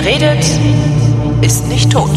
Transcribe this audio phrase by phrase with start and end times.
[0.00, 0.44] Wer redet,
[1.44, 2.08] ist nicht tot.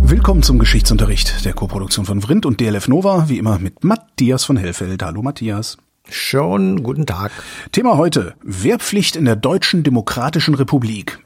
[0.00, 4.56] Willkommen zum Geschichtsunterricht der Koproduktion von Vrindt und DLF Nova, wie immer mit Matthias von
[4.56, 5.02] Hellfeld.
[5.02, 5.76] Hallo Matthias.
[6.08, 7.30] Schon guten Tag.
[7.72, 11.18] Thema heute: Wehrpflicht in der Deutschen Demokratischen Republik.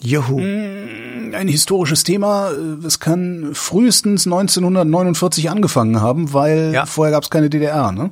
[0.00, 0.38] Juhu.
[0.38, 2.50] Ein historisches Thema.
[2.86, 6.86] Es kann frühestens 1949 angefangen haben, weil Ja.
[6.86, 7.92] vorher gab es keine DDR.
[7.92, 8.10] Ne?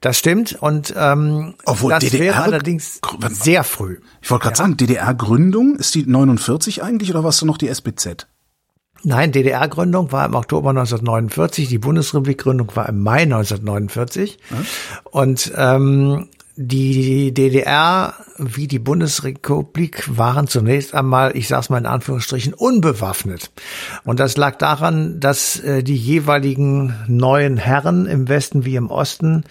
[0.00, 3.98] Das stimmt und ähm, Obwohl das DDR wäre allerdings sehr früh.
[4.22, 8.28] Ich wollte gerade sagen, DDR-Gründung ist die 49 eigentlich oder warst du noch die SBZ?
[9.02, 14.38] Nein, DDR-Gründung war im Oktober 1949, die Bundesrepublik-Gründung war im Mai 1949
[15.04, 16.28] und ähm,
[16.60, 23.52] die DDR wie die Bundesrepublik waren zunächst einmal, ich sage es mal in Anführungsstrichen, unbewaffnet.
[24.04, 29.44] Und das lag daran, dass äh, die jeweiligen neuen Herren im Westen wie im Osten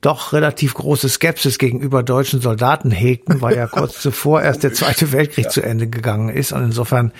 [0.00, 5.12] doch relativ große Skepsis gegenüber deutschen Soldaten hegten, weil ja kurz zuvor erst der Zweite
[5.12, 6.52] Weltkrieg zu Ende gegangen ist.
[6.52, 7.12] Und insofern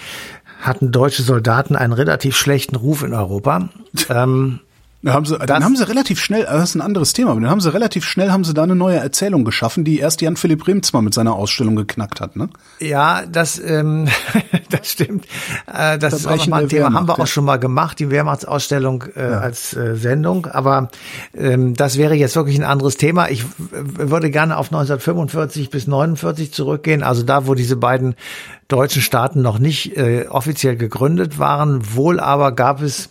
[0.61, 3.69] hatten deutsche Soldaten einen relativ schlechten Ruf in Europa.
[4.11, 4.61] Ähm,
[5.03, 7.51] Da haben sie, dann haben sie relativ schnell, das ist ein anderes Thema, aber dann
[7.51, 10.67] haben sie relativ schnell, haben sie da eine neue Erzählung geschaffen, die erst Jan Philipp
[10.67, 12.49] Remzma mit seiner Ausstellung geknackt hat, ne?
[12.81, 14.09] Ja, das, ähm,
[14.71, 15.27] das stimmt.
[15.73, 16.87] Äh, das ist auch nochmal ein Thema.
[16.87, 17.27] Haben Wehrmacht, wir auch ja.
[17.27, 20.47] schon mal gemacht, die Wehrmachtsausstellung äh, als äh, Sendung.
[20.47, 20.89] Aber
[21.37, 23.29] ähm, das wäre jetzt wirklich ein anderes Thema.
[23.29, 28.17] Ich würde gerne auf 1945 bis 49 zurückgehen, also da, wo diese beiden
[28.69, 31.95] deutschen Staaten noch nicht äh, offiziell gegründet waren.
[31.95, 33.11] Wohl aber gab es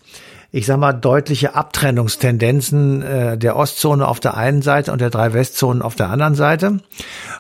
[0.56, 5.34] ich sag mal, deutliche Abtrennungstendenzen äh, der Ostzone auf der einen Seite und der drei
[5.34, 6.80] Westzonen auf der anderen Seite.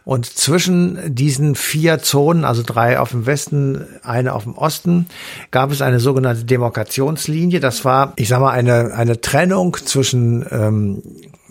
[0.03, 5.05] Und zwischen diesen vier Zonen, also drei auf dem Westen, eine auf dem Osten,
[5.49, 7.61] gab es eine sogenannte Demarkationslinie.
[7.61, 11.01] Das war, ich sag mal, eine, eine Trennung zwischen ähm,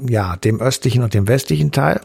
[0.06, 2.02] ja, dem östlichen und dem westlichen Teil.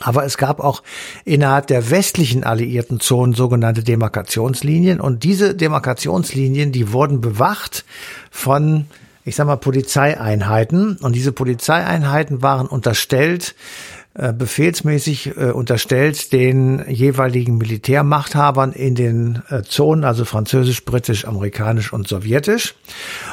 [0.00, 0.82] Aber es gab auch
[1.24, 5.00] innerhalb der westlichen alliierten Zonen sogenannte Demarkationslinien.
[5.00, 7.84] Und diese Demarkationslinien, die wurden bewacht
[8.30, 8.86] von,
[9.24, 10.96] ich sag mal, Polizeieinheiten.
[10.96, 13.54] Und diese Polizeieinheiten waren unterstellt,
[14.14, 21.92] äh, befehlsmäßig äh, unterstellt den jeweiligen Militärmachthabern in den äh, Zonen, also französisch, britisch, amerikanisch
[21.92, 22.74] und sowjetisch.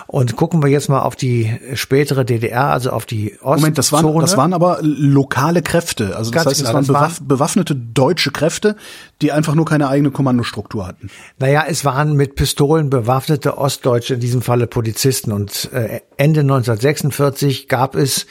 [0.06, 3.56] Und gucken wir jetzt mal auf die spätere DDR, also auf die Ostzone.
[3.58, 6.16] Moment, das waren, das waren aber lokale Kräfte.
[6.16, 8.76] Also das Ganz heißt, es genau, waren das waren- bewaff bewaffnete deutsche Kräfte,
[9.24, 11.10] die einfach nur keine eigene Kommandostruktur hatten.
[11.40, 15.32] Naja, es waren mit Pistolen bewaffnete Ostdeutsche, in diesem Falle Polizisten.
[15.32, 18.28] Und äh, Ende 1946 gab es,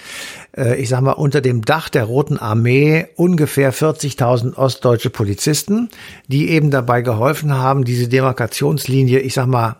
[0.57, 5.89] äh, ich sag mal, unter dem Dach der Roten Armee ungefähr 40.000 ostdeutsche Polizisten,
[6.29, 9.77] die eben dabei geholfen haben, diese Demarkationslinie, ich sag mal,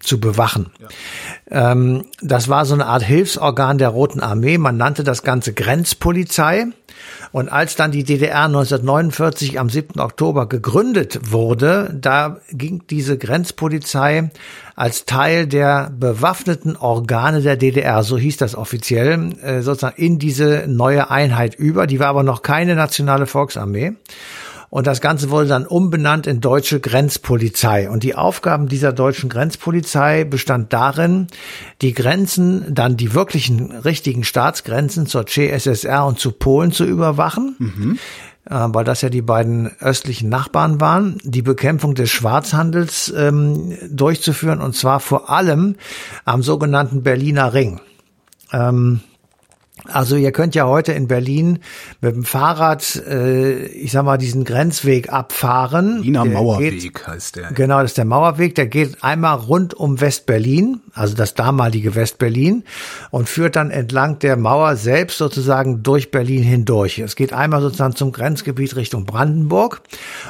[0.00, 0.70] zu bewachen.
[1.50, 4.56] Ähm, das war so eine Art Hilfsorgan der Roten Armee.
[4.56, 6.66] Man nannte das Ganze Grenzpolizei.
[7.32, 10.00] Und als dann die DDR 1949 am 7.
[10.00, 14.30] Oktober gegründet wurde, da ging diese Grenzpolizei
[14.74, 20.64] als Teil der bewaffneten Organe der DDR, so hieß das offiziell, äh, sozusagen in diese
[20.66, 21.86] neue Einheit über.
[21.86, 23.92] Die war aber noch keine nationale Volksarmee.
[24.70, 27.90] Und das Ganze wurde dann umbenannt in Deutsche Grenzpolizei.
[27.90, 31.26] Und die Aufgaben dieser deutschen Grenzpolizei bestand darin,
[31.82, 37.56] die Grenzen, dann die wirklichen richtigen Staatsgrenzen zur CSSR und zu Polen zu überwachen.
[38.48, 44.60] äh, Weil das ja die beiden östlichen Nachbarn waren, die Bekämpfung des Schwarzhandels ähm, durchzuführen
[44.60, 45.76] und zwar vor allem
[46.24, 47.80] am sogenannten Berliner Ring.
[48.52, 49.00] Ähm,
[49.84, 51.60] also ihr könnt ja heute in Berlin
[52.00, 56.02] mit dem Fahrrad, äh, ich sag mal, diesen Grenzweg abfahren.
[56.02, 57.52] Wiener Der Mauerweg geht- heißt der.
[57.52, 58.54] Genau, das ist der Mauerweg.
[58.54, 62.64] Der geht einmal rund um West-Berlin, also das damalige West-Berlin,
[63.10, 66.98] und führt dann entlang der Mauer selbst sozusagen durch Berlin hindurch.
[66.98, 69.82] Es geht einmal sozusagen zum Grenzgebiet Richtung Brandenburg.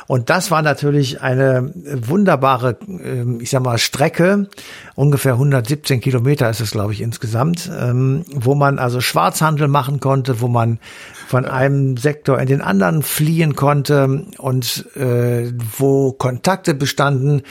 [0.07, 1.73] Und das war natürlich eine
[2.07, 4.49] wunderbare, ähm, ich sag mal, Strecke.
[4.95, 9.01] Ungefähr 117 Kilometer ist es, glaube ich, insgesamt, ähm, wo man also
[9.41, 10.79] Schwarzhandel machen konnte, wo man
[11.27, 17.43] von einem Sektor in den anderen fliehen konnte und äh, wo Kontakte bestanden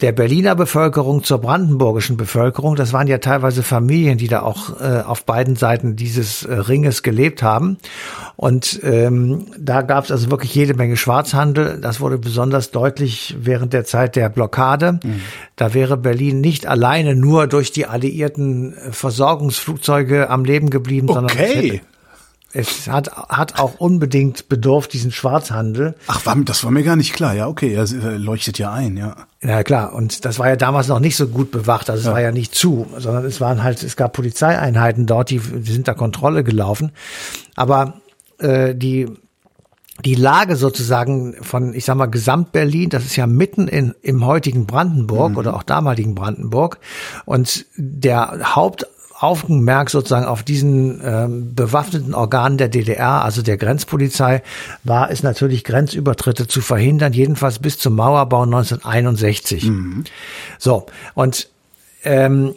[0.00, 2.76] der Berliner Bevölkerung zur brandenburgischen Bevölkerung.
[2.76, 7.02] Das waren ja teilweise Familien, die da auch äh, auf beiden Seiten dieses äh, Ringes
[7.02, 7.78] gelebt haben.
[8.36, 11.78] Und ähm, da gab es also wirklich jede Menge Schwarzhandel.
[11.80, 15.00] Das wurde besonders deutlich während der Zeit der Blockade.
[15.56, 21.34] Da wäre Berlin nicht alleine nur durch die alliierten äh, Versorgungsflugzeuge am Leben geblieben, sondern
[22.56, 25.94] es hat, hat auch unbedingt bedurft diesen Schwarzhandel.
[26.06, 27.34] Ach, war, das war mir gar nicht klar.
[27.34, 29.14] Ja, okay, das äh, leuchtet ja ein, ja.
[29.42, 32.20] Ja klar, und das war ja damals noch nicht so gut bewacht, also es war
[32.20, 35.94] ja nicht zu, sondern es waren halt, es gab Polizeieinheiten dort, die, die sind da
[35.94, 36.92] Kontrolle gelaufen.
[37.54, 38.00] Aber
[38.38, 39.06] äh, die
[40.04, 44.66] die Lage sozusagen von, ich sag mal, Gesamt-Berlin, das ist ja mitten in, im heutigen
[44.66, 45.36] Brandenburg mhm.
[45.38, 46.78] oder auch damaligen Brandenburg.
[47.24, 48.38] Und der
[49.18, 54.42] Hauptaugenmerk sozusagen auf diesen ähm, bewaffneten Organen der DDR, also der Grenzpolizei,
[54.84, 59.64] war es natürlich Grenzübertritte zu verhindern, jedenfalls bis zum Mauerbau 1961.
[59.64, 60.04] Mhm.
[60.58, 61.48] So, und
[62.04, 62.54] ähm,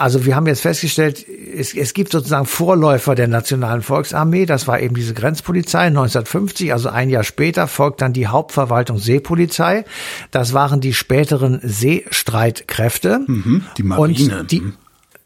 [0.00, 4.80] also wir haben jetzt festgestellt, es, es gibt sozusagen Vorläufer der Nationalen Volksarmee, das war
[4.80, 9.84] eben diese Grenzpolizei 1950, also ein Jahr später folgt dann die Hauptverwaltung Seepolizei.
[10.30, 13.20] Das waren die späteren Seestreitkräfte.
[13.26, 14.40] Mhm, die Marine.
[14.40, 14.62] Und die,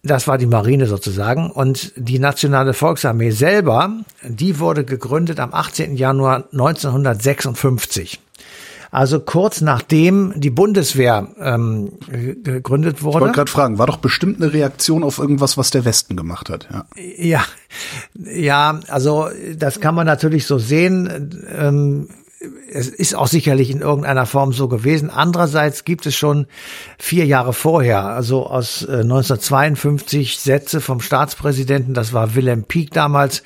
[0.05, 1.51] das war die Marine sozusagen.
[1.51, 3.91] Und die Nationale Volksarmee selber,
[4.23, 5.97] die wurde gegründet am 18.
[5.97, 8.21] Januar 1956.
[8.91, 11.95] Also kurz nachdem die Bundeswehr ähm,
[12.45, 13.17] gegründet wurde.
[13.17, 16.49] Ich wollte gerade fragen, war doch bestimmt eine Reaktion auf irgendwas, was der Westen gemacht
[16.49, 16.69] hat.
[16.71, 17.45] Ja, ja,
[18.33, 21.43] ja also das kann man natürlich so sehen.
[21.53, 22.09] Ähm,
[22.75, 25.09] es ist auch sicherlich in irgendeiner Form so gewesen.
[25.09, 26.47] Andererseits gibt es schon
[26.99, 33.43] vier Jahre vorher, also aus äh, 1952 Sätze vom Staatspräsidenten, das war Wilhelm Pieck damals,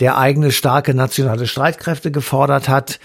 [0.00, 2.98] der eigene starke nationale Streitkräfte gefordert hat.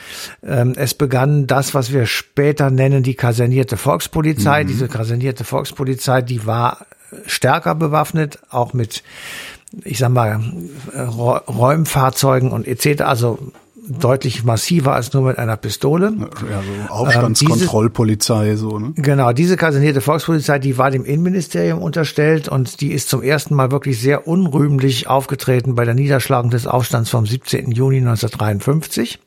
[0.43, 4.63] Ähm, es begann das, was wir später nennen, die kasernierte Volkspolizei.
[4.63, 4.67] Mhm.
[4.67, 6.87] Diese kasernierte Volkspolizei, die war
[7.25, 9.03] stärker bewaffnet, auch mit
[9.83, 10.39] ich sag mal,
[10.95, 13.51] Räumfahrzeugen und etc., also
[13.87, 16.13] deutlich massiver als nur mit einer Pistole.
[16.17, 18.93] Ja, so Aufstandskontrollpolizei, ähm, so, ne?
[18.95, 23.71] Genau, diese kasernierte Volkspolizei, die war dem Innenministerium unterstellt und die ist zum ersten Mal
[23.71, 27.71] wirklich sehr unrühmlich aufgetreten bei der Niederschlagung des Aufstands vom 17.
[27.71, 29.19] Juni 1953.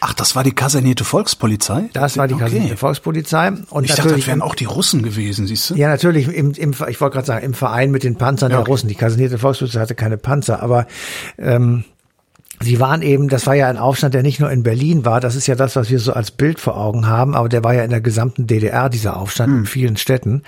[0.00, 1.88] Ach, das war die kasernierte Volkspolizei?
[1.92, 2.76] Das war die kasernierte okay.
[2.76, 3.52] Volkspolizei.
[3.70, 5.74] Und ich dachte, das wären auch die Russen gewesen, siehst du?
[5.74, 8.64] Ja, natürlich, im, im, ich wollte gerade sagen, im Verein mit den Panzern ja, okay.
[8.64, 8.88] der Russen.
[8.88, 10.86] Die kasernierte Volkspolizei hatte keine Panzer, aber
[11.38, 11.84] ähm,
[12.60, 15.36] Sie waren eben, das war ja ein Aufstand, der nicht nur in Berlin war, das
[15.36, 17.84] ist ja das, was wir so als Bild vor Augen haben, aber der war ja
[17.84, 19.58] in der gesamten DDR, dieser Aufstand mhm.
[19.60, 20.42] in vielen Städten.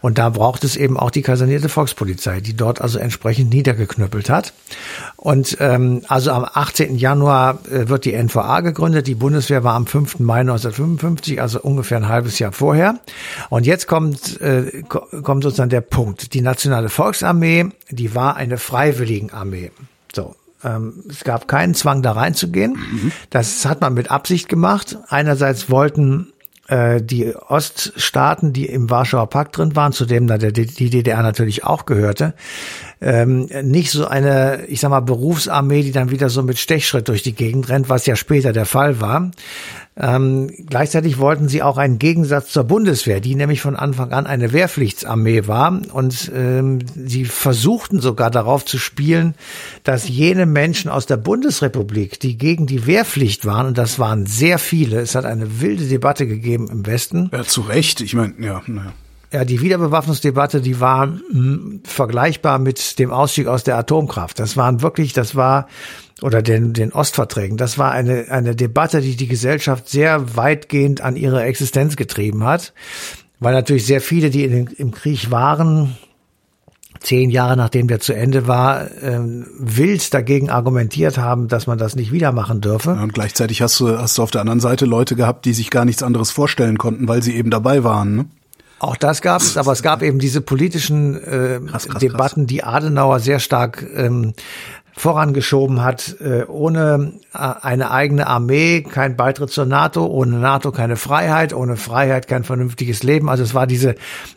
[0.00, 4.54] Und da braucht es eben auch die kasernierte Volkspolizei, die dort also entsprechend niedergeknüppelt hat.
[5.16, 6.96] Und ähm, also am 18.
[6.96, 10.18] Januar äh, wird die NVA gegründet, die Bundeswehr war am 5.
[10.20, 12.98] Mai 1955, also ungefähr ein halbes Jahr vorher.
[13.50, 16.32] Und jetzt kommt, äh, kommt sozusagen der Punkt.
[16.32, 19.70] Die Nationale Volksarmee, die war eine Freiwilligenarmee.
[20.62, 23.12] Ähm, es gab keinen Zwang, da reinzugehen.
[23.30, 24.98] Das hat man mit Absicht gemacht.
[25.08, 26.32] Einerseits wollten
[26.68, 31.64] äh, die Oststaaten, die im Warschauer Pakt drin waren, zu dem da die DDR natürlich
[31.64, 32.34] auch gehörte,
[33.00, 37.22] ähm, nicht so eine, ich sag mal, Berufsarmee, die dann wieder so mit Stechschritt durch
[37.22, 39.30] die Gegend rennt, was ja später der Fall war.
[39.96, 44.52] Ähm, gleichzeitig wollten sie auch einen Gegensatz zur Bundeswehr, die nämlich von Anfang an eine
[44.52, 45.80] Wehrpflichtsarmee war.
[45.92, 49.34] Und ähm, sie versuchten sogar darauf zu spielen,
[49.84, 54.58] dass jene Menschen aus der Bundesrepublik, die gegen die Wehrpflicht waren, und das waren sehr
[54.58, 57.30] viele, es hat eine wilde Debatte gegeben im Westen.
[57.32, 58.00] Ja, zu Recht.
[58.00, 58.92] Ich meine, ja, naja.
[59.32, 64.40] Ja, die Wiederbewaffnungsdebatte, die war mh, hm, vergleichbar mit dem Ausstieg aus der Atomkraft.
[64.40, 65.68] Das waren wirklich, das war,
[66.20, 71.14] oder den, den Ostverträgen, das war eine, eine Debatte, die die Gesellschaft sehr weitgehend an
[71.14, 72.72] ihre Existenz getrieben hat.
[73.38, 75.96] Weil natürlich sehr viele, die in, im Krieg waren,
[77.00, 81.96] zehn Jahre nachdem der zu Ende war, ähm, wild dagegen argumentiert haben, dass man das
[81.96, 82.90] nicht wieder machen dürfe.
[82.90, 85.70] Ja, und gleichzeitig hast du, hast du auf der anderen Seite Leute gehabt, die sich
[85.70, 88.16] gar nichts anderes vorstellen konnten, weil sie eben dabei waren.
[88.16, 88.26] Ne?
[88.80, 92.64] Auch das gab es, aber es gab eben diese politischen äh, krass, krass, Debatten, die
[92.64, 94.32] Adenauer sehr stark ähm,
[94.96, 100.96] vorangeschoben hat, äh, ohne äh, eine eigene Armee kein Beitritt zur NATO, ohne NATO keine
[100.96, 103.28] Freiheit, ohne Freiheit kein vernünftiges Leben.
[103.28, 103.96] Also es war diese,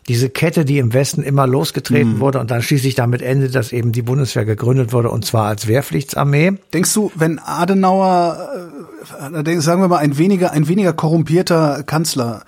[0.10, 2.20] diese Kette, die im Westen immer losgetreten mhm.
[2.20, 5.68] wurde und dann schließlich damit endet, dass eben die Bundeswehr gegründet wurde und zwar als
[5.68, 6.54] Wehrpflichtsarmee.
[6.74, 8.50] Denkst du, wenn Adenauer,
[9.46, 12.44] äh, sagen wir mal, ein weniger, ein weniger korrumpierter Kanzler,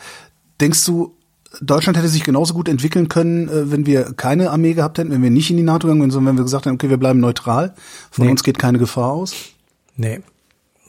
[0.59, 1.15] denkst du,
[1.61, 5.23] Deutschland hätte sich genauso gut entwickeln können, äh, wenn wir keine Armee gehabt hätten, wenn
[5.23, 7.19] wir nicht in die NATO gegangen wären, sondern wenn wir gesagt hätten, okay, wir bleiben
[7.19, 7.73] neutral,
[8.11, 8.31] von nee.
[8.31, 9.33] uns geht keine Gefahr aus?
[9.97, 10.21] Nee,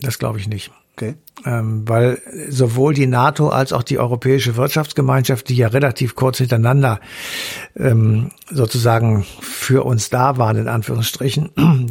[0.01, 0.71] das glaube ich nicht.
[0.97, 1.15] Okay.
[1.45, 7.01] Ähm, weil sowohl die NATO als auch die Europäische Wirtschaftsgemeinschaft, die ja relativ kurz hintereinander
[7.77, 11.51] ähm, sozusagen für uns da waren, in Anführungsstrichen,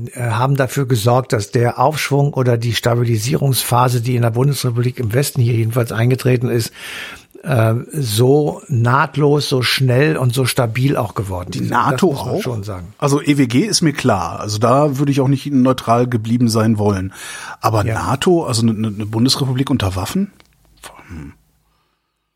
[0.14, 5.14] äh, haben dafür gesorgt, dass der Aufschwung oder die Stabilisierungsphase, die in der Bundesrepublik im
[5.14, 6.74] Westen hier jedenfalls eingetreten ist,
[7.46, 11.52] äh, so nahtlos, so schnell und so stabil auch geworden.
[11.52, 12.42] Die NATO das muss man auch?
[12.42, 12.88] schon sagen.
[12.98, 14.40] Also EWG ist mir klar.
[14.40, 17.14] Also da würde ich auch nicht neutral geblieben sein wollen.
[17.62, 17.94] Aber ja.
[17.94, 20.32] NATO, also eine, eine Bundesrepublik unter Waffen?
[21.08, 21.34] Hm.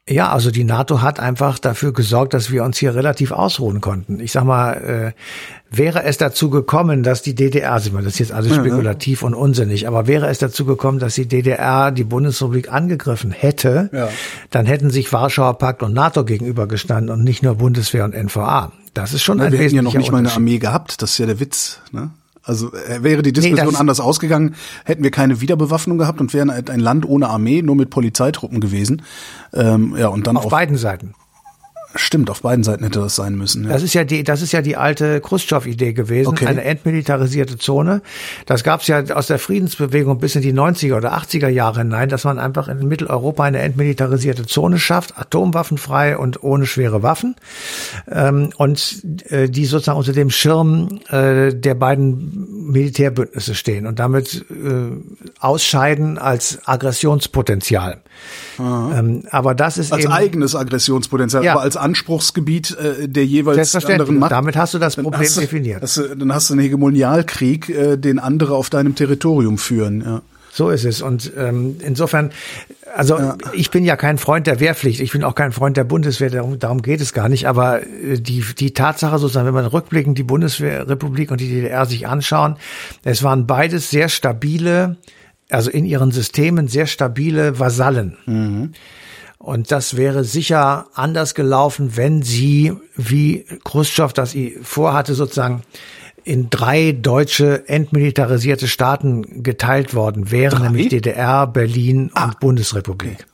[0.10, 4.20] Ja, also die NATO hat einfach dafür gesorgt, dass wir uns hier relativ ausruhen konnten.
[4.20, 5.12] Ich sag mal, äh,
[5.70, 9.36] wäre es dazu gekommen, dass die DDR, also das ist jetzt alles spekulativ ja, und
[9.36, 14.10] unsinnig, aber wäre es dazu gekommen, dass die DDR die Bundesrepublik angegriffen hätte, ja.
[14.50, 18.72] dann hätten sich Warschauer Pakt und NATO gegenübergestanden und nicht nur Bundeswehr und NVA.
[18.96, 21.12] Das ist schon Na, ein Wir hätten ja noch nicht mal eine Armee gehabt, das
[21.12, 21.82] ist ja der Witz.
[21.92, 22.10] Ne?
[22.50, 26.50] Also äh, wäre die Diskussion nee, anders ausgegangen, hätten wir keine Wiederbewaffnung gehabt und wären
[26.50, 29.04] ein Land ohne Armee, nur mit Polizeitruppen gewesen.
[29.54, 31.14] Ähm, ja, und dann auf beiden Seiten.
[31.96, 33.64] Stimmt, auf beiden Seiten hätte das sein müssen.
[33.64, 33.72] Ja.
[33.72, 36.46] Das ist ja die, das ist ja die alte Khrushchev-Idee gewesen, okay.
[36.46, 38.04] eine entmilitarisierte Zone.
[38.46, 42.10] Das gab es ja aus der Friedensbewegung bis in die 90er oder 80er Jahre hinein,
[42.10, 47.36] dass man einfach in Mitteleuropa eine entmilitarisierte Zone schafft, atomwaffenfrei und ohne schwere Waffen.
[48.08, 54.46] Ähm, und äh, die sozusagen unter dem Schirm äh, der beiden Militärbündnisse stehen und damit
[54.52, 54.92] äh,
[55.40, 58.04] ausscheiden als Aggressionspotenzial.
[58.60, 61.54] Ähm, aber das ist als eben, eigenes Aggressionspotenzial, ja.
[61.54, 64.32] aber als Anspruchsgebiet äh, der jeweils anderen Macht.
[64.32, 65.82] Damit hast du das Problem hast du, definiert.
[65.82, 70.02] Hast du, dann hast du einen Hegemonialkrieg, äh, den andere auf deinem Territorium führen.
[70.06, 70.22] Ja.
[70.52, 71.02] So ist es.
[71.02, 72.32] Und ähm, insofern,
[72.96, 73.38] also ja.
[73.54, 76.60] ich bin ja kein Freund der Wehrpflicht, ich bin auch kein Freund der Bundeswehr, darum,
[76.60, 77.48] darum geht es gar nicht.
[77.48, 82.08] Aber äh, die, die Tatsache sozusagen, wenn man rückblickend die Bundeswehrrepublik und die DDR sich
[82.08, 82.58] anschauen,
[83.04, 84.98] es waren beides sehr stabile
[85.50, 88.18] also in ihren Systemen sehr stabile Vasallen.
[88.26, 88.72] Mhm.
[89.38, 95.64] Und das wäre sicher anders gelaufen, wenn sie, wie Khrushchev das vorhatte, sozusagen
[96.26, 102.26] in drei deutsche entmilitarisierte Staaten geteilt worden wären, nämlich DDR, Berlin ah.
[102.26, 103.14] und Bundesrepublik.
[103.14, 103.26] Okay.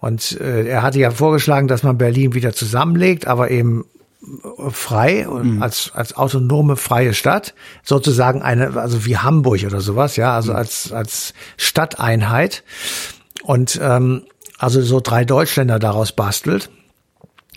[0.00, 3.86] Und äh, er hatte ja vorgeschlagen, dass man Berlin wieder zusammenlegt, aber eben
[4.70, 5.62] frei mhm.
[5.62, 10.58] als als autonome freie Stadt sozusagen eine also wie Hamburg oder sowas ja also mhm.
[10.58, 12.64] als als Stadteinheit
[13.42, 14.24] und ähm,
[14.58, 16.70] also so drei Deutschländer daraus bastelt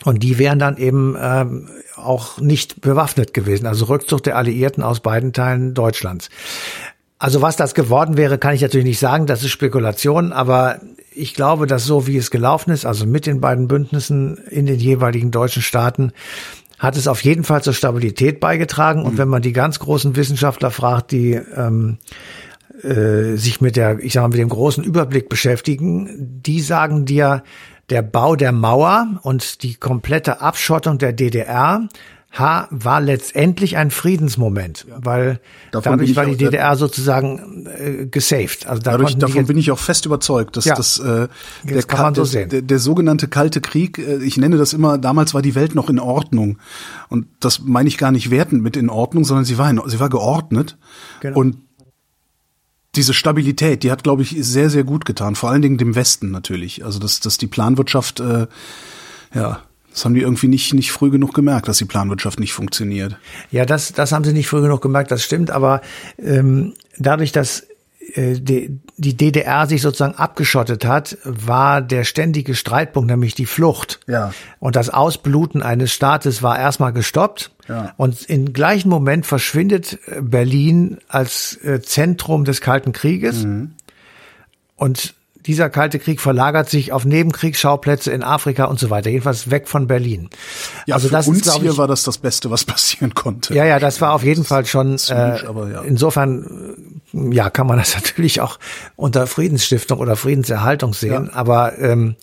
[0.04, 5.00] und die wären dann eben ähm, auch nicht bewaffnet gewesen also Rückzug der Alliierten aus
[5.00, 6.30] beiden Teilen Deutschlands
[7.20, 10.80] also was das geworden wäre, kann ich natürlich nicht sagen, das ist Spekulation, aber
[11.14, 14.80] ich glaube, dass so wie es gelaufen ist, also mit den beiden Bündnissen in den
[14.80, 16.12] jeweiligen deutschen Staaten,
[16.78, 19.04] hat es auf jeden Fall zur Stabilität beigetragen.
[19.04, 19.18] Und mhm.
[19.18, 21.98] wenn man die ganz großen Wissenschaftler fragt, die ähm,
[22.84, 27.44] äh, sich mit der, ich sag mal, mit dem großen Überblick beschäftigen, die sagen dir,
[27.90, 31.88] der Bau der Mauer und die komplette Abschottung der DDR
[32.32, 34.98] H war letztendlich ein Friedensmoment, ja.
[35.02, 35.40] weil
[35.72, 38.68] davon dadurch war die DDR sozusagen äh, gesaved.
[38.68, 41.28] Also da dadurch, davon bin ich auch fest überzeugt, dass ja, das äh,
[41.64, 41.82] der,
[42.14, 45.56] so der, der, der, sogenannte Kalte Krieg, äh, ich nenne das immer, damals war die
[45.56, 46.60] Welt noch in Ordnung.
[47.10, 50.00] Und das meine ich gar nicht wertend mit in Ordnung, sondern sie war, in, sie
[50.00, 50.78] war geordnet.
[51.22, 51.40] Genau.
[51.40, 51.58] Und
[52.96, 55.36] diese Stabilität, die hat, glaube ich, sehr, sehr gut getan.
[55.36, 56.84] Vor allen Dingen dem Westen natürlich.
[56.84, 58.48] Also dass, dass die Planwirtschaft äh,
[59.34, 59.62] ja
[59.98, 63.18] das haben die irgendwie nicht, nicht früh genug gemerkt, dass die Planwirtschaft nicht funktioniert.
[63.50, 65.82] Ja, das, das haben sie nicht früh genug gemerkt, das stimmt, aber
[66.20, 67.66] ähm, dadurch, dass
[68.14, 74.00] äh, die, DDR sich sozusagen abgeschottet hat, war der ständige Streitpunkt, nämlich die Flucht.
[74.06, 74.34] Ja.
[74.60, 77.50] Und das Ausbluten eines Staates war erstmal gestoppt.
[77.68, 77.96] Ja.
[77.98, 83.46] Und im gleichen Moment verschwindet Berlin als äh, Zentrum des Kalten Krieges.
[83.46, 83.72] Mhm.
[84.76, 85.16] Und
[85.48, 89.10] dieser Kalte Krieg verlagert sich auf Nebenkriegsschauplätze in Afrika und so weiter.
[89.10, 90.30] Jedenfalls weg von Berlin.
[90.86, 93.54] Ja, also für das uns ist, hier ich, war das das Beste, was passieren konnte.
[93.54, 94.98] Ja, ja, das war auf jeden Fall schon.
[94.98, 95.82] Zynisch, äh, aber ja.
[95.82, 96.76] Insofern,
[97.14, 98.60] äh, ja, kann man das natürlich auch
[98.98, 101.30] unter Friedensstiftung oder Friedenserhaltung sehen.
[101.32, 101.34] Ja.
[101.34, 102.18] Aber ähm,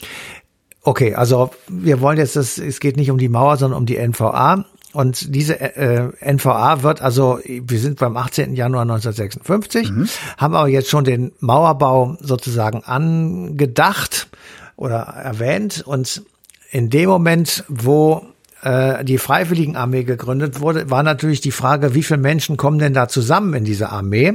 [0.83, 3.97] okay, also wir wollen jetzt, das, es geht nicht um die Mauer, sondern um die
[3.97, 4.66] NVA.
[4.95, 8.55] Und diese äh, NVA wird also, wir sind beim 18.
[8.55, 10.09] Januar 1956, mhm.
[10.39, 14.29] haben aber jetzt schon den Mauerbau sozusagen angedacht
[14.77, 15.83] oder erwähnt.
[15.85, 16.23] Und
[16.71, 18.25] in dem Moment, wo
[18.63, 23.09] äh, die Freiwilligenarmee gegründet wurde, war natürlich die Frage, wie viele Menschen kommen denn da
[23.09, 24.35] zusammen in diese Armee?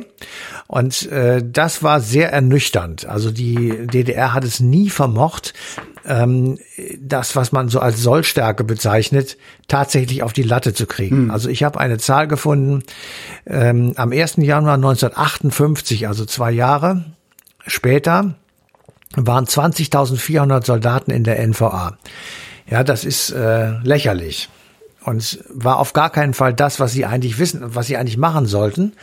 [0.68, 3.06] Und äh, das war sehr ernüchternd.
[3.06, 5.54] Also die DDR hat es nie vermocht,
[6.10, 6.58] ähm,
[7.00, 9.38] das, was man so als Sollstärke bezeichnet,
[9.68, 11.24] tatsächlich auf die Latte zu kriegen.
[11.24, 11.32] Hm.
[11.32, 12.84] Also ich habe eine Zahl gefunden,
[13.46, 14.38] ähm, am 1.
[14.38, 17.06] Januar 1958, also zwei Jahre
[17.66, 18.36] später,
[19.16, 21.98] waren 20.400 Soldaten in der NVA.
[22.70, 24.50] Ja, das ist äh, lächerlich
[25.03, 28.46] und war auf gar keinen Fall das, was sie eigentlich wissen, was sie eigentlich machen
[28.46, 28.94] sollten.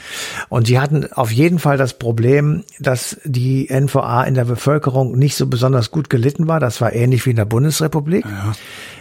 [0.49, 5.37] Und sie hatten auf jeden Fall das Problem, dass die NVA in der Bevölkerung nicht
[5.37, 6.61] so besonders gut gelitten war.
[6.61, 8.25] Das war ähnlich wie in der Bundesrepublik.
[8.25, 8.53] Ja.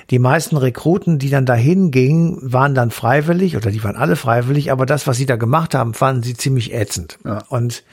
[0.10, 4.72] Die meisten Rekruten, die dann dahin gingen, waren dann freiwillig oder die waren alle freiwillig,
[4.72, 7.44] aber das, was sie da gemacht haben, fanden sie ziemlich ätzend ja.
[7.50, 7.84] und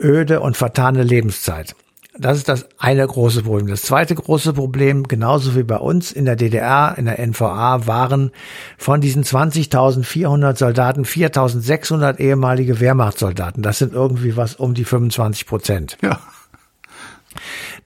[0.00, 1.74] öde und vertane Lebenszeit.
[2.18, 3.68] Das ist das eine große Problem.
[3.68, 8.32] Das zweite große Problem, genauso wie bei uns in der DDR, in der NVA, waren
[8.76, 13.62] von diesen 20.400 Soldaten 4.600 ehemalige Wehrmachtssoldaten.
[13.62, 15.96] Das sind irgendwie was um die 25 Prozent.
[16.02, 16.18] Ja.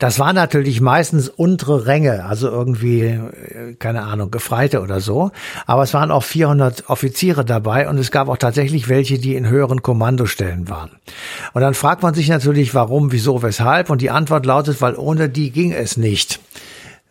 [0.03, 5.31] Das war natürlich meistens untere Ränge, also irgendwie, äh, keine Ahnung, Gefreite oder so.
[5.65, 9.47] Aber es waren auch 400 Offiziere dabei und es gab auch tatsächlich welche, die in
[9.49, 10.91] höheren Kommandostellen waren.
[11.53, 13.91] Und dann fragt man sich natürlich, warum, wieso, weshalb.
[13.91, 16.41] Und die Antwort lautet, weil ohne die ging es nicht.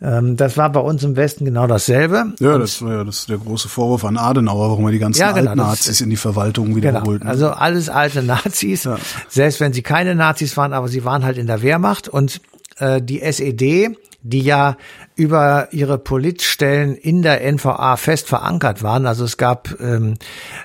[0.02, 2.34] Ähm, das war bei uns im Westen genau dasselbe.
[2.42, 5.22] Ja, das war ja das ist der große Vorwurf an Adenauer, warum er die ganzen
[5.22, 7.22] Ja, genau, alten Nazis in die Verwaltung wiederholt.
[7.22, 7.32] Genau.
[7.32, 8.98] Also alles alte Nazis, Ja.
[9.30, 12.42] selbst wenn sie keine Nazis waren, aber sie waren halt in der Wehrmacht und
[12.82, 14.78] äh, die SED, die ja
[15.16, 19.06] über ihre Politstellen in der NVA fest verankert waren.
[19.06, 20.16] Also es gab ähm,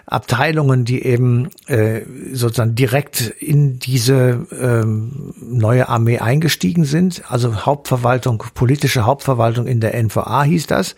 [0.06, 7.22] Abteilungen, die eben äh, sozusagen direkt in diese ähm, neue Armee eingestiegen sind.
[7.28, 10.96] Also Hauptverwaltung, politische Hauptverwaltung in der NVA hieß das.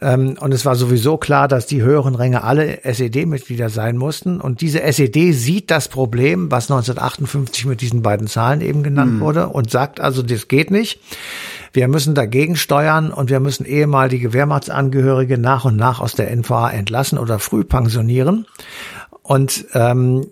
[0.00, 4.40] Ähm, und es war sowieso klar, dass die höheren Ränge alle SED-Mitglieder sein mussten.
[4.40, 9.48] Und diese SED sieht das Problem, was 1958 mit diesen beiden Zahlen eben genannt wurde,
[9.48, 11.00] und sagt also, das geht nicht.
[11.72, 16.70] Wir müssen dagegen steuern und wir müssen ehemalige Wehrmachtsangehörige nach und nach aus der NVA
[16.70, 18.46] entlassen oder früh pensionieren.
[19.22, 20.26] Und ähm,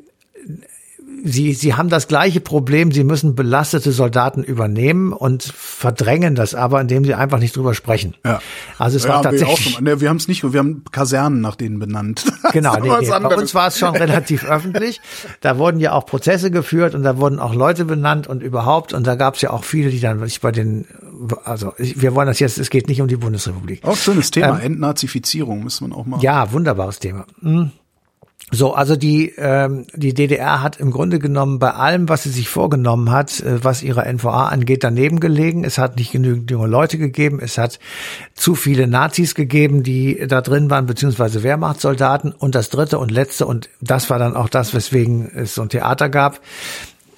[1.27, 6.83] Sie, sie haben das gleiche Problem, sie müssen belastete Soldaten übernehmen und verdrängen das aber,
[6.83, 8.15] indem sie einfach nicht drüber sprechen.
[8.27, 8.43] Ja.
[8.77, 9.81] Also es ja, war wir tatsächlich.
[9.81, 9.83] mal.
[9.83, 12.25] Ne, wir haben es nicht, wir haben Kasernen nach denen benannt.
[12.53, 13.09] Genau, nee, nee.
[13.09, 15.01] bei uns war es schon relativ öffentlich.
[15.41, 18.93] Da wurden ja auch Prozesse geführt und da wurden auch Leute benannt und überhaupt.
[18.93, 20.87] Und da gab es ja auch viele, die dann sich bei den,
[21.45, 23.83] also wir wollen das jetzt, es geht nicht um die Bundesrepublik.
[23.83, 26.19] Auch schönes Thema, Entnazifizierung muss man auch mal.
[26.19, 27.25] Ähm, Ja, wunderbares Thema.
[27.41, 27.73] Hm.
[28.55, 32.49] So, also die, ähm, die DDR hat im Grunde genommen bei allem, was sie sich
[32.49, 35.65] vorgenommen hat, äh, was ihre NVA angeht, daneben gelegen.
[35.65, 37.41] Es hat nicht genügend junge Leute gegeben.
[37.41, 37.81] Es hat
[38.35, 42.33] zu viele Nazis gegeben, die da drin waren, beziehungsweise Wehrmachtssoldaten.
[42.33, 45.71] Und das dritte und letzte, und das war dann auch das, weswegen es so ein
[45.71, 46.41] Theater gab,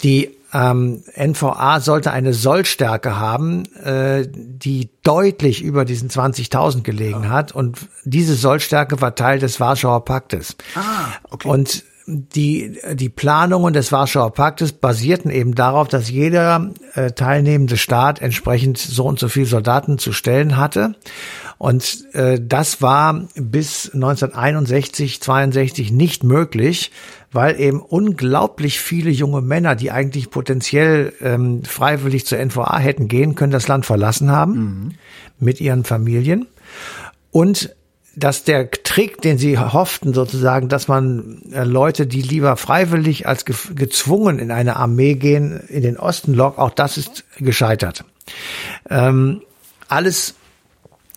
[0.03, 7.51] die ähm, NVA sollte eine Sollstärke haben, äh, die deutlich über diesen 20.000 gelegen hat.
[7.51, 10.55] Und diese Sollstärke war Teil des Warschauer Paktes.
[10.75, 11.47] Ah, okay.
[11.47, 18.21] Und die, die Planungen des Warschauer Paktes basierten eben darauf, dass jeder äh, teilnehmende Staat
[18.21, 20.95] entsprechend so und so viel Soldaten zu stellen hatte.
[21.57, 26.91] Und äh, das war bis 1961, 62 nicht möglich,
[27.31, 33.35] weil eben unglaublich viele junge Männer, die eigentlich potenziell ähm, freiwillig zur NVA hätten gehen
[33.35, 34.95] können, das Land verlassen haben
[35.39, 36.47] mit ihren Familien.
[37.31, 37.75] Und
[38.15, 43.45] dass der Trick, den sie hofften sozusagen, dass man äh, Leute, die lieber freiwillig als
[43.45, 48.05] ge gezwungen in eine Armee gehen, in den Osten lockt, auch das ist gescheitert.
[48.89, 49.41] Ähm,
[49.87, 50.33] alles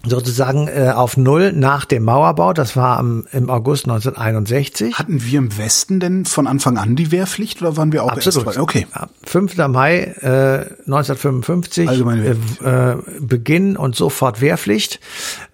[0.06, 4.98] sozusagen äh, auf Null nach dem Mauerbau, das war am, im August 1961.
[4.98, 8.46] Hatten wir im Westen denn von Anfang an die Wehrpflicht oder waren wir auch Absolut.
[8.46, 8.58] erst?
[8.58, 8.86] Okay.
[8.94, 9.56] Ja, 5.
[9.68, 15.00] Mai äh, 1955 Allgemeine äh, äh, Beginn und sofort Wehrpflicht.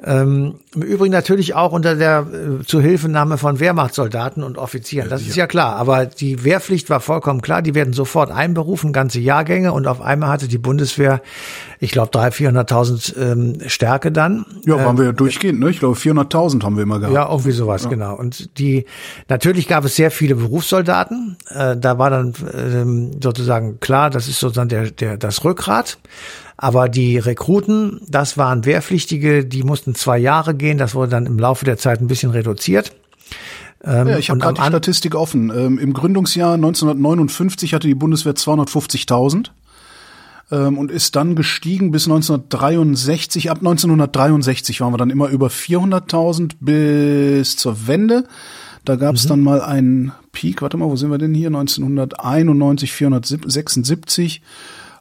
[0.03, 2.27] Ähm, Im Übrigen natürlich auch unter der
[2.61, 5.09] äh, Zuhilfenahme von Wehrmachtssoldaten und Offizieren.
[5.09, 5.77] Das ist ja klar.
[5.77, 7.63] Aber die Wehrpflicht war vollkommen klar.
[7.63, 9.73] Die werden sofort einberufen, ganze Jahrgänge.
[9.73, 11.23] Und auf einmal hatte die Bundeswehr,
[11.81, 14.45] ich glaube, 300.000, 400.000 ähm, Stärke dann.
[14.67, 15.71] Ja, waren wir ja durchgehend, ne?
[15.71, 17.15] Ich glaube, 400.000 haben wir immer gehabt.
[17.15, 18.15] Ja, irgendwie sowas, genau.
[18.15, 18.85] Und die,
[19.29, 21.39] natürlich gab es sehr viele Berufssoldaten.
[21.55, 25.97] Äh, da war dann ähm, sozusagen klar, das ist sozusagen der, der, das Rückgrat.
[26.57, 30.79] Aber die Rekruten, das waren Wehrpflichtige, die mussten zwei Jahre gehen.
[30.79, 32.93] Das wurde dann im Laufe der Zeit ein bisschen reduziert.
[33.85, 35.51] Ähm, Ja, ich habe gerade die Statistik offen.
[35.55, 39.51] Ähm, Im Gründungsjahr 1959 hatte die Bundeswehr 250.000
[40.51, 43.51] ähm, und ist dann gestiegen bis 1963.
[43.51, 48.25] Ab 1963 waren wir dann immer über 400.000 bis zur Wende.
[48.87, 49.29] Da gab es Mhm.
[49.29, 50.63] dann mal einen Peak.
[50.63, 51.49] Warte mal, wo sind wir denn hier?
[51.49, 54.41] 1991 476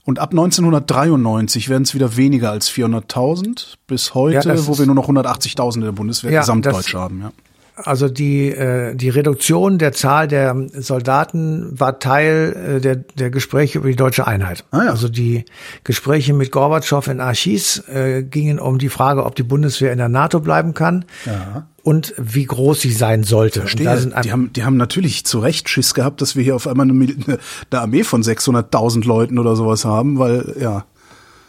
[0.06, 4.96] und ab 1993 werden es wieder weniger als 400.000 bis heute, das wo wir nur
[4.96, 7.22] noch 180.000 in der Bundeswehr Ja, Gesamtdeutsch haben.
[7.22, 7.32] Ja.
[7.76, 13.80] Also die, äh, die Reduktion der Zahl der Soldaten war Teil äh, der, der Gespräche
[13.80, 14.64] über die deutsche Einheit.
[14.72, 14.90] Ah ja.
[14.92, 15.44] Also die
[15.84, 20.08] Gespräche mit Gorbatschow in Archis äh, gingen um die Frage, ob die Bundeswehr in der
[20.10, 21.68] NATO bleiben kann Ja.
[21.84, 23.60] und wie groß sie sein sollte.
[23.62, 24.12] Verstehe.
[24.24, 27.08] Die haben, die haben natürlich zu Recht Schiss gehabt, dass wir hier auf einmal eine,
[27.72, 30.86] eine Armee von 600.000 Leuten oder sowas haben, weil, ja.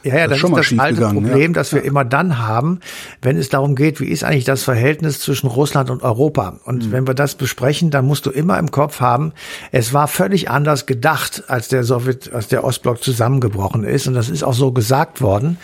[0.06, 1.54] Ja, ja, das, schon ist mal das alte gegangen, Problem, ja.
[1.54, 2.80] das wir immer dann haben,
[3.22, 6.60] wenn es darum geht, wie ist eigentlich das Verhältnis zwischen Russland und Europa?
[6.64, 6.92] Und Mhm.
[6.92, 9.32] wenn wir das besprechen, dann musst du immer im Kopf haben,
[9.72, 14.06] es war völlig anders gedacht, als der Sowjet, als der Ostblock zusammengebrochen ist.
[14.06, 15.58] Und das ist auch so gesagt worden.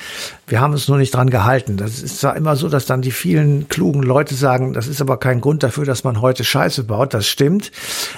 [0.48, 1.76] Wir haben uns nur nicht dran gehalten.
[1.76, 5.16] Das ist zwar immer so, dass dann die vielen klugen Leute sagen, das ist aber
[5.18, 7.14] kein Grund dafür, dass man heute Scheiße baut.
[7.14, 7.70] Das stimmt.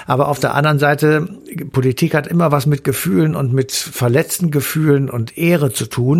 [0.05, 1.27] Aber auf der anderen Seite,
[1.71, 6.14] Politik hat immer was mit Gefühlen und mit verletzten Gefühlen und Ehre zu tun.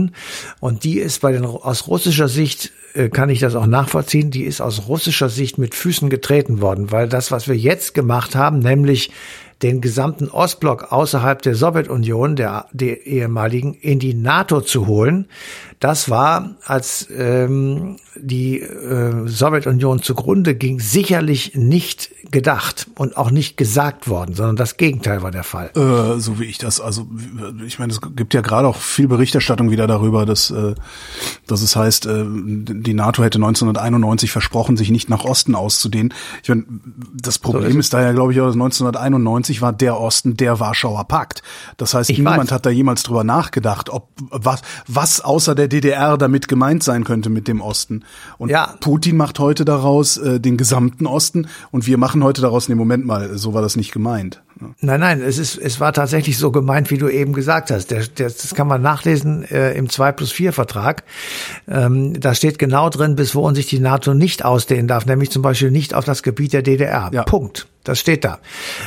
[0.60, 4.44] Und die ist bei den, aus russischer Sicht, äh, kann ich das auch nachvollziehen, die
[4.44, 8.60] ist aus russischer Sicht mit Füßen getreten worden, weil das, was wir jetzt gemacht haben,
[8.60, 9.12] nämlich
[9.66, 15.28] den gesamten Ostblock außerhalb der Sowjetunion, der, der ehemaligen, in die NATO zu holen,
[15.80, 23.56] das war, als ähm, die äh, Sowjetunion zugrunde ging, sicherlich nicht gedacht und auch nicht
[23.56, 25.72] gesagt worden, sondern das Gegenteil war der Fall.
[25.76, 27.08] Äh, so wie ich das, also
[27.66, 30.76] ich meine, es gibt ja gerade auch viel Berichterstattung wieder darüber, dass, äh,
[31.46, 36.14] dass es heißt, äh, die NATO hätte 1991 versprochen, sich nicht nach Osten auszudehnen.
[36.42, 36.66] Ich meine,
[37.14, 40.60] das Problem ist ist, da ja, glaube ich, auch, dass 1991 war der Osten der
[40.60, 41.44] Warschauer Pakt.
[41.78, 42.52] Das heißt, Ich niemand weiß.
[42.52, 47.30] hat da jemals drüber nachgedacht, ob was, was außer der DDR damit gemeint sein könnte
[47.30, 48.04] mit dem Osten.
[48.38, 48.76] Und Ja.
[48.80, 53.06] Putin macht heute daraus äh, den gesamten Osten und wir machen heute daraus, nee, Moment
[53.06, 54.42] mal, so war das nicht gemeint.
[54.80, 57.92] Nein, nein, es ist, es war tatsächlich so gemeint, wie du eben gesagt hast.
[57.92, 61.04] Der, der, das kann man nachlesen äh, im 2 plus 4 Vertrag.
[61.68, 65.42] Ähm, da steht genau drin, bis wohin sich die NATO nicht ausdehnen darf, nämlich zum
[65.42, 67.10] Beispiel nicht auf das Gebiet der DDR.
[67.12, 67.24] Ja.
[67.24, 67.68] Punkt.
[67.86, 68.40] Das steht da.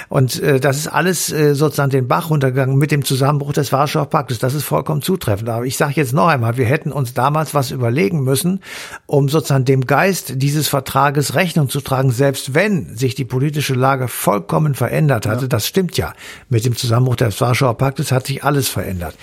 [0.08, 4.06] Und äh, das ist alles äh, sozusagen den Bach runtergegangen mit dem Zusammenbruch des Warschauer
[4.06, 4.40] Paktes.
[4.40, 5.48] Das ist vollkommen zutreffend.
[5.48, 8.60] Aber ich sage jetzt noch einmal, wir hätten uns damals was überlegen müssen,
[9.06, 14.08] um sozusagen dem Geist dieses Vertrages Rechnung zu tragen, selbst wenn sich die politische Lage
[14.08, 15.48] vollkommen verändert hatte.
[15.58, 16.12] Das stimmt ja.
[16.48, 19.16] Mit dem Zusammenbruch des Warschauer Paktes hat sich alles verändert.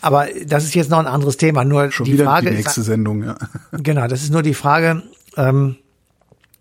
[0.00, 1.64] Aber das ist jetzt noch ein anderes Thema.
[1.64, 3.34] Nur Schon die wieder Frage die nächste Sendung, ja.
[3.72, 5.02] Genau, das ist nur die Frage,
[5.36, 5.74] ähm,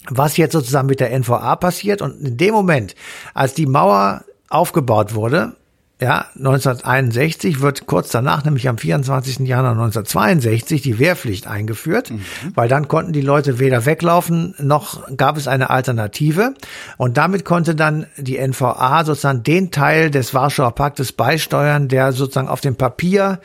[0.10, 2.02] was jetzt sozusagen mit der NVA passiert.
[2.02, 2.96] Und in dem Moment,
[3.36, 5.58] als die Mauer aufgebaut wurde,
[6.04, 9.40] ja, 1961 wird kurz danach, nämlich am 24.
[9.48, 12.12] Januar 1962, die Wehrpflicht eingeführt,
[12.56, 16.56] weil dann konnten die Leute weder weglaufen, noch gab es eine Alternative.
[16.98, 22.50] Und damit konnte dann die NVA sozusagen den Teil des Warschauer Paktes beisteuern, der sozusagen
[22.50, 23.40] auf dem Papier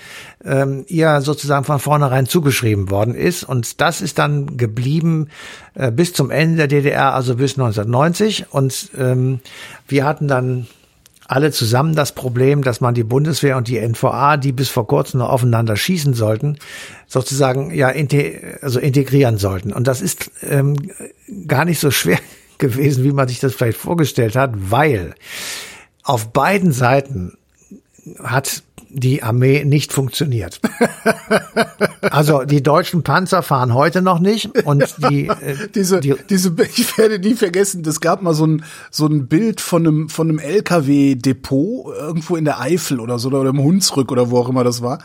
[0.45, 3.45] ähm, ihr sozusagen von vornherein zugeschrieben worden ist.
[3.45, 5.29] Und das ist dann geblieben
[5.75, 8.47] äh, bis zum Ende der DDR, also bis 1990.
[8.51, 9.39] Und ähm,
[9.87, 10.67] wir hatten dann
[11.29, 15.19] alle zusammen das Problem, dass man die Bundeswehr und die NVA, die bis vor kurzem
[15.21, 16.59] noch aufeinander schießen sollten,
[17.07, 19.73] sozusagen ja inte also integrieren sollten.
[19.73, 20.75] Und das ist ähm,
[21.47, 22.19] gar nicht so schwer
[22.59, 25.15] gewesen, wie man sich das vielleicht vorgestellt hat, weil
[26.03, 27.37] auf beiden Seiten
[28.25, 30.61] hat die Armee nicht funktioniert.
[32.11, 36.97] Also die deutschen Panzer fahren heute noch nicht und die, äh, Diese, die diese, ich
[36.97, 40.39] werde nie vergessen, es gab mal so ein, so ein Bild von einem, von einem
[40.39, 44.83] LKW-Depot irgendwo in der Eifel oder so, oder im Hunsrück oder wo auch immer das
[44.83, 44.99] war,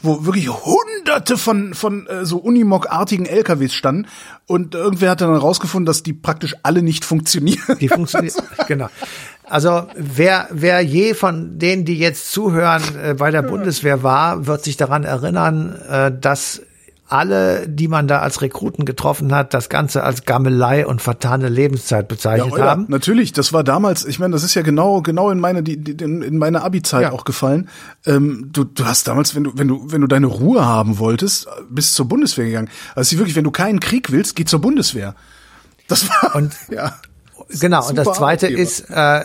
[0.00, 4.06] wo wirklich hunderte von, von äh, so Unimog-artigen LKWs standen
[4.46, 7.78] und irgendwer hat dann rausgefunden, dass die praktisch alle nicht funktionieren.
[7.80, 8.34] Die funktioniert,
[8.68, 8.88] genau.
[9.48, 14.64] Also wer, wer je von denen, die jetzt zuhören, äh, bei der Bundeswehr war, wird
[14.64, 16.62] sich daran erinnern, äh, dass
[17.06, 22.08] alle, die man da als Rekruten getroffen hat, das Ganze als Gammelei und vertane Lebenszeit
[22.08, 22.86] bezeichnet Euer, haben.
[22.88, 26.02] Natürlich, das war damals, ich meine, das ist ja genau, genau in meine, die, die,
[26.02, 27.12] in in meine Abi-Zeit Ja.
[27.12, 27.68] auch gefallen.
[28.06, 31.46] Ähm, du, du hast damals, wenn du, wenn du, wenn du deine Ruhe haben wolltest,
[31.68, 32.70] bist zur Bundeswehr gegangen.
[32.94, 35.14] Also wirklich, wenn du keinen Krieg willst, geh zur Bundeswehr.
[35.88, 36.94] Das war, Und- ja.
[37.48, 39.24] Genau, und das Zweite ist, äh,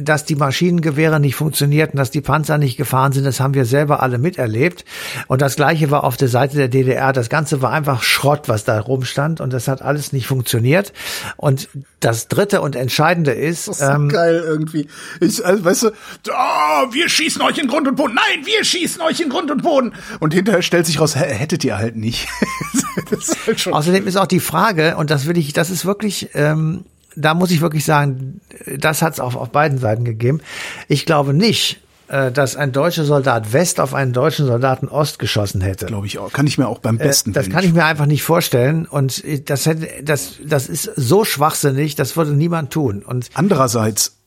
[0.00, 4.02] dass die Maschinengewehre nicht funktionierten, dass die Panzer nicht gefahren sind, das haben wir selber
[4.02, 4.84] alle miterlebt.
[5.26, 7.12] Und das Gleiche war auf der Seite der DDR.
[7.12, 10.92] Das Ganze war einfach Schrott, was da rumstand und das hat alles nicht funktioniert.
[11.36, 11.68] Und
[12.00, 14.88] das Dritte und Entscheidende ist, Das ist ähm, geil irgendwie.
[15.20, 15.90] Ich, also, weißt du,
[16.30, 18.14] oh, wir schießen euch in Grund und Boden.
[18.14, 19.92] Nein, wir schießen euch in Grund und Boden.
[20.20, 22.28] Und hinterher stellt sich raus, hä, hättet ihr halt nicht.
[23.10, 23.66] ist halt.
[23.66, 26.84] Außerdem ist auch die Frage, und das will ich, das ist wirklich, ähm,
[27.16, 28.40] da muss ich wirklich sagen,
[28.78, 30.40] das hat es auch auf beiden Seiten gegeben.
[30.88, 35.60] Ich glaube nicht, äh, dass ein deutscher Soldat West auf einen deutschen Soldaten Ost geschossen
[35.60, 35.86] hätte.
[35.86, 36.32] Glaube ich auch.
[36.32, 39.24] Kann ich mir auch beim besten Äh, das kann ich mir einfach nicht vorstellen und
[39.24, 43.02] äh, das hätte, das, das ist so schwachsinnig, das würde niemand tun.
[43.02, 44.18] Und Andererseits,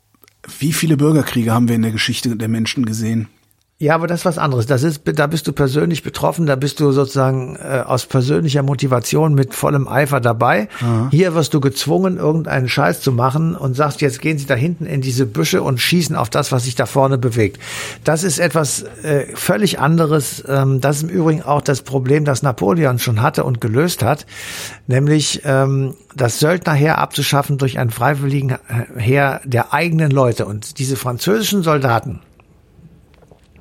[0.59, 3.29] wie viele Bürgerkriege haben wir in der Geschichte der Menschen gesehen?
[3.81, 4.65] Ja, aber das ist was anderes.
[4.65, 9.33] Das ist, da bist du persönlich betroffen, da bist du sozusagen äh, aus persönlicher Motivation
[9.33, 10.67] mit vollem Eifer dabei.
[10.81, 11.07] Aha.
[11.11, 14.85] Hier wirst du gezwungen, irgendeinen Scheiß zu machen und sagst, jetzt gehen sie da hinten
[14.85, 17.57] in diese Büsche und schießen auf das, was sich da vorne bewegt.
[18.03, 20.43] Das ist etwas äh, völlig anderes.
[20.45, 24.25] Ähm, das ist im Übrigen auch das Problem, das Napoleon schon hatte und gelöst hat,
[24.87, 28.57] nämlich ähm, das Söldnerheer abzuschaffen durch ein freiwilligen
[28.97, 30.45] Heer der eigenen Leute.
[30.45, 32.19] Und diese französischen Soldaten,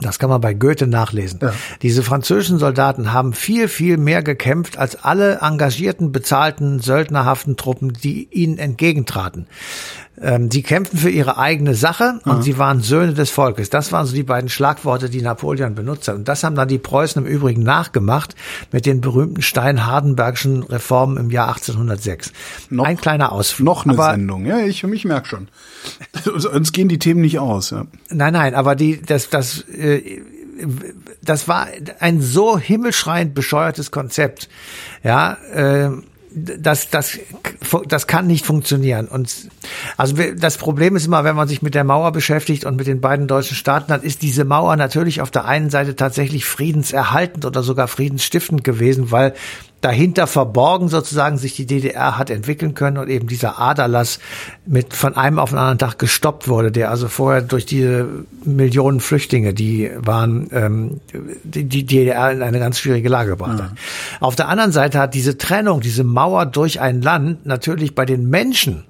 [0.01, 1.41] das kann man bei Goethe nachlesen.
[1.43, 1.53] Ja.
[1.83, 8.29] Diese französischen Soldaten haben viel, viel mehr gekämpft als alle engagierten, bezahlten, söldnerhaften Truppen, die
[8.31, 9.47] ihnen entgegentraten.
[10.21, 12.43] Ähm, sie kämpften für ihre eigene Sache und ja.
[12.43, 13.71] sie waren Söhne des Volkes.
[13.71, 16.17] Das waren so die beiden Schlagworte, die Napoleon benutzt hat.
[16.17, 18.35] Und das haben dann die Preußen im Übrigen nachgemacht
[18.73, 22.33] mit den berühmten Stein-Hardenbergschen Reformen im Jahr 1806.
[22.71, 23.65] Noch, Ein kleiner Ausflug.
[23.67, 25.49] Noch eine aber, Sendung, ja, ich, ich merke schon.
[26.53, 27.71] Uns gehen die Themen nicht aus.
[27.71, 27.87] Ja.
[28.11, 30.23] Nein, nein, aber die, das, das, äh,
[31.23, 31.69] das war
[32.01, 34.49] ein so himmelschreiend bescheuertes Konzept.
[35.05, 35.91] Ja, äh,
[36.39, 37.19] das, das,
[37.87, 39.07] das kann nicht funktionieren.
[39.09, 39.49] Und
[39.97, 43.01] also das Problem ist immer, wenn man sich mit der Mauer beschäftigt und mit den
[43.01, 47.63] beiden deutschen Staaten, dann ist diese Mauer natürlich auf der einen Seite tatsächlich friedenserhaltend oder
[47.63, 49.35] sogar friedensstiftend gewesen, weil
[49.81, 54.19] dahinter verborgen sozusagen sich die DDR hat entwickeln können und eben dieser Aderlass
[54.67, 58.09] mit von einem auf den anderen Tag gestoppt wurde, der also vorher durch diese
[58.45, 61.01] Millionen Flüchtlinge, die waren, ähm,
[61.45, 63.73] die, die DDR in eine ganz schwierige Lage gebracht hat.
[64.21, 68.29] Auf der anderen Seite hat diese Trennung, diese Mauer durch ein Land natürlich bei den
[68.29, 68.85] Menschen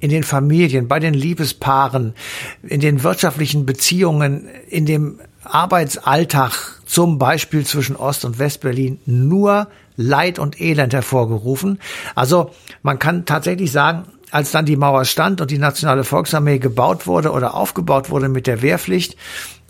[0.00, 2.14] in den Familien, bei den Liebespaaren,
[2.62, 9.68] in den wirtschaftlichen Beziehungen, in dem Arbeitsalltag, zum Beispiel zwischen Ost- und Westberlin, nur
[9.98, 11.80] Leid und Elend hervorgerufen.
[12.14, 17.06] Also man kann tatsächlich sagen, als dann die Mauer stand und die Nationale Volksarmee gebaut
[17.06, 19.16] wurde oder aufgebaut wurde mit der Wehrpflicht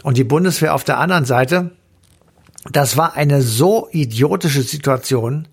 [0.02, 1.70] und die Bundeswehr auf der anderen Seite,
[2.70, 5.48] das war eine so idiotische Situation,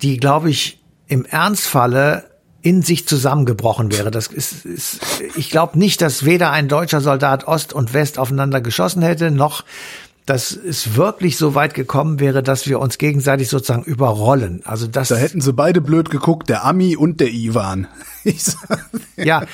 [0.00, 2.24] die, glaube ich, im Ernstfalle
[2.62, 4.10] in sich zusammengebrochen wäre.
[4.10, 5.00] Das ist, ist
[5.36, 9.64] ich glaube nicht, dass weder ein deutscher Soldat Ost und West aufeinander geschossen hätte, noch
[10.28, 14.60] dass es wirklich so weit gekommen wäre, dass wir uns gegenseitig sozusagen überrollen.
[14.64, 15.08] Also das.
[15.08, 17.86] Da hätten sie beide blöd geguckt, der Ami und der Ivan.
[19.16, 19.44] ja,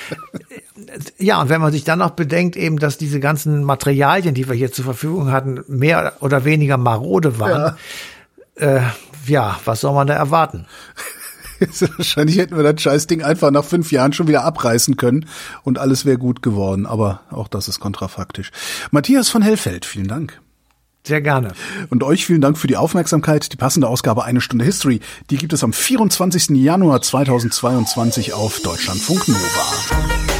[1.17, 4.55] ja, und wenn man sich dann noch bedenkt, eben, dass diese ganzen Materialien, die wir
[4.55, 7.77] hier zur Verfügung hatten, mehr oder weniger marode waren,
[8.59, 8.81] ja, äh,
[9.27, 10.65] ja was soll man da erwarten?
[11.97, 15.25] Wahrscheinlich hätten wir das Scheißding einfach nach fünf Jahren schon wieder abreißen können
[15.63, 16.85] und alles wäre gut geworden.
[16.85, 18.51] Aber auch das ist kontrafaktisch.
[18.91, 20.41] Matthias von Hellfeld, vielen Dank.
[21.05, 21.53] Sehr gerne.
[21.89, 23.53] Und euch vielen Dank für die Aufmerksamkeit.
[23.53, 26.49] Die passende Ausgabe Eine Stunde History, die gibt es am 24.
[26.49, 30.34] Januar 2022 auf Deutschlandfunk Nova.